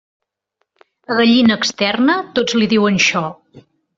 A 1.09 1.17
gallina 1.19 1.57
externa, 1.63 2.17
tots 2.39 2.57
li 2.61 2.71
diuen 2.75 3.01
xo. 3.11 3.25